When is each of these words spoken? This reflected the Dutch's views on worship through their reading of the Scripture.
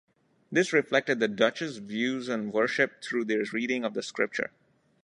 This 0.51 0.73
reflected 0.73 1.19
the 1.19 1.27
Dutch's 1.27 1.77
views 1.77 2.27
on 2.27 2.51
worship 2.51 3.03
through 3.03 3.25
their 3.25 3.43
reading 3.53 3.85
of 3.85 3.93
the 3.93 4.01
Scripture. 4.01 4.49